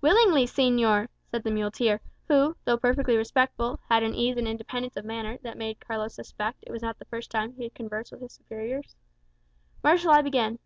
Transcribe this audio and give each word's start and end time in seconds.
"Willingly, 0.00 0.46
señor," 0.46 1.08
said 1.30 1.42
the 1.44 1.50
muleteer, 1.50 2.00
who, 2.28 2.56
though 2.64 2.78
perfectly 2.78 3.14
respectful, 3.14 3.78
had 3.90 4.02
an 4.02 4.14
ease 4.14 4.38
and 4.38 4.48
independence 4.48 4.96
of 4.96 5.04
manner 5.04 5.36
that 5.42 5.58
made 5.58 5.80
Carlos 5.80 6.14
suspect 6.14 6.64
it 6.66 6.72
was 6.72 6.80
not 6.80 6.98
the 6.98 7.04
first 7.04 7.30
time 7.30 7.52
he 7.52 7.64
had 7.64 7.74
conversed 7.74 8.10
with 8.10 8.22
his 8.22 8.32
superiors. 8.32 8.96
"Where 9.82 9.98
shall 9.98 10.12
I 10.12 10.22
begin?" 10.22 10.60